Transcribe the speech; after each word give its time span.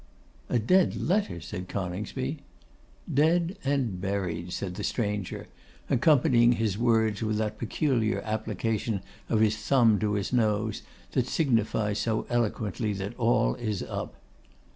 'A 0.49 0.57
dead 0.57 0.95
letter!' 0.95 1.39
said 1.39 1.69
Coningsby. 1.69 2.39
'Dead 3.13 3.59
and 3.63 4.01
buried,' 4.01 4.51
said 4.51 4.73
the 4.73 4.83
stranger, 4.83 5.45
accompanying 5.91 6.53
his 6.53 6.75
words 6.75 7.21
with 7.21 7.37
that 7.37 7.59
peculiar 7.59 8.19
application 8.21 9.01
of 9.29 9.41
his 9.41 9.55
thumb 9.57 9.99
to 9.99 10.13
his 10.13 10.33
nose 10.33 10.81
that 11.11 11.27
signifies 11.27 11.99
so 11.99 12.25
eloquently 12.31 12.93
that 12.93 13.13
all 13.19 13.53
is 13.53 13.83
up. 13.83 14.15